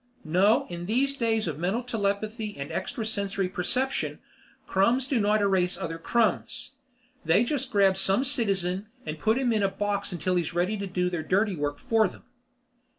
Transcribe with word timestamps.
No, 0.25 0.65
in 0.67 0.87
these 0.87 1.15
days 1.15 1.47
of 1.47 1.59
mental 1.59 1.83
telepathy 1.83 2.57
and 2.57 2.71
extra 2.71 3.05
sensory 3.05 3.47
perception, 3.47 4.17
crumbs 4.65 5.07
do 5.07 5.19
not 5.19 5.41
erase 5.43 5.77
other 5.77 5.99
crumbs. 5.99 6.71
They 7.23 7.43
just 7.43 7.69
grab 7.71 7.97
some 7.97 8.23
citizen 8.23 8.87
and 9.05 9.19
put 9.19 9.37
him 9.37 9.53
in 9.53 9.61
a 9.61 9.69
box 9.69 10.11
until 10.11 10.37
he 10.37 10.41
is 10.41 10.55
ready 10.55 10.75
to 10.75 10.87
do 10.87 11.11
their 11.11 11.21
dirty 11.21 11.55
work 11.55 11.77
for 11.77 12.07
them. 12.07 12.23